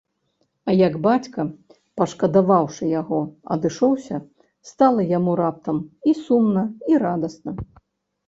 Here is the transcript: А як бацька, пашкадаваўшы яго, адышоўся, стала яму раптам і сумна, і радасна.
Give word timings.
А 0.71 0.73
як 0.77 0.95
бацька, 1.07 1.43
пашкадаваўшы 2.01 2.83
яго, 3.01 3.19
адышоўся, 3.55 4.17
стала 4.69 5.01
яму 5.17 5.31
раптам 5.41 5.77
і 6.13 6.15
сумна, 6.23 6.63
і 6.93 6.97
радасна. 7.05 7.51